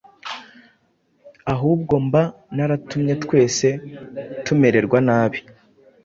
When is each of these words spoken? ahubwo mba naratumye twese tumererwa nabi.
ahubwo 1.53 1.93
mba 2.05 2.23
naratumye 2.55 3.13
twese 3.23 3.67
tumererwa 4.45 4.97
nabi. 5.07 5.39